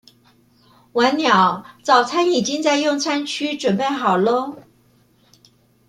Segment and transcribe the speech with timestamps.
[0.93, 4.55] 晚鳥早餐已經在用餐區準備好囉